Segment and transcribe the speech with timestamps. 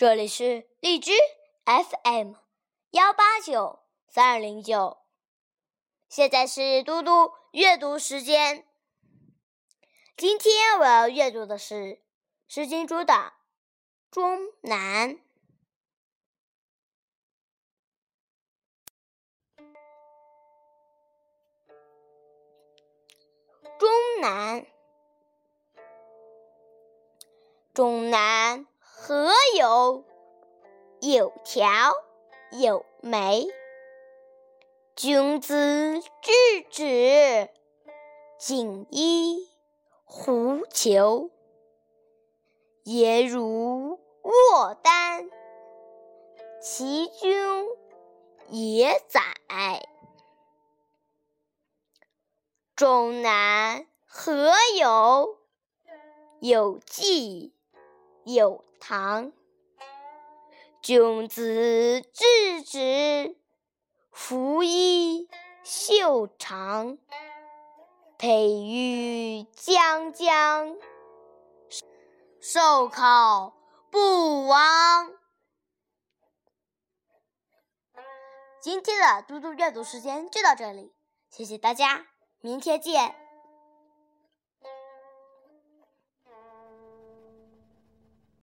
[0.00, 1.12] 这里是荔枝
[1.66, 2.32] FM
[2.92, 4.96] 幺八九三二零九，
[6.08, 8.66] 现在是嘟嘟阅读时间。
[10.16, 11.74] 今天我要阅读的是
[12.48, 13.12] 《诗经》中的
[14.10, 15.16] 《终南》。
[23.78, 23.90] 终
[24.22, 24.66] 南，
[27.74, 28.66] 终南
[29.02, 30.04] 何有？
[31.00, 31.94] 有条
[32.52, 33.48] 有眉。
[34.94, 36.32] 君子之
[36.68, 37.48] 止，
[38.38, 39.48] 锦衣
[40.04, 41.30] 狐裘。
[42.84, 45.30] 颜如卧丹，
[46.60, 47.66] 其君
[48.50, 49.88] 也宰。
[52.76, 55.38] 终南何有？
[56.40, 57.54] 有迹
[58.24, 59.32] 有堂。
[60.82, 63.36] 君子之止，
[64.10, 65.28] 拂衣
[65.62, 66.98] 袖长。
[68.16, 70.76] 佩玉将将，
[72.40, 73.54] 寿考
[73.90, 75.12] 不亡。
[78.60, 80.92] 今天的嘟嘟阅读时间就到这里，
[81.30, 82.08] 谢谢大家。
[82.40, 83.29] 明天见。